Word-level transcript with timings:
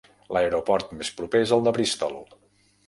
L'aeroport 0.37 0.95
més 1.01 1.13
proper 1.21 1.43
és 1.45 1.55
el 1.59 1.65
de 1.69 1.77
Bristol. 1.79 2.21